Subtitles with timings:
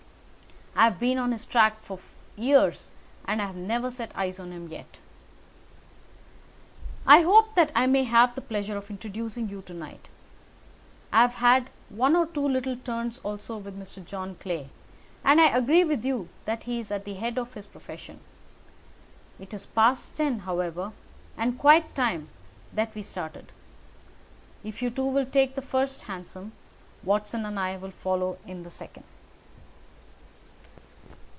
[0.73, 1.99] I've been on his track for
[2.37, 2.91] years
[3.25, 4.97] and have never set eyes on him yet."
[7.05, 10.07] "I hope that I may have the pleasure of introducing you to night.
[11.11, 14.03] I've had one or two little turns also with Mr.
[14.03, 14.69] John Clay,
[15.25, 18.21] and I agree with you that he is at the head of his profession.
[19.39, 20.93] It is past ten, however,
[21.37, 22.29] and quite time
[22.73, 23.51] that we started.
[24.63, 26.53] If you two will take the first hansom,
[27.03, 29.03] Watson and I will follow in the second."